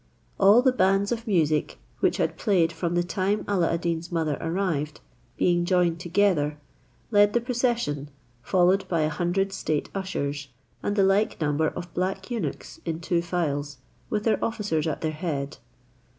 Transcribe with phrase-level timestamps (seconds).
[0.39, 4.35] All the bands of music, which had played from the time Alla ad Deen's mother
[4.41, 4.99] arrived,
[5.37, 6.57] being joined together,
[7.11, 8.09] led the procession,
[8.41, 10.47] followed by a hundred state ushers,
[10.81, 13.77] and the like number of black eunuchs, in two files,
[14.09, 15.57] with their officers at their head.